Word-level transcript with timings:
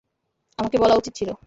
আমাকে 0.59 0.77
বলা 0.77 0.95
উচিত 0.95 1.13
ছিলো! 1.15 1.33